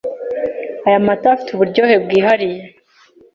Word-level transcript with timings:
Aya 0.87 1.05
mata 1.07 1.25
afite 1.31 1.49
uburyohe 1.53 1.95
bwihariye. 2.03 2.61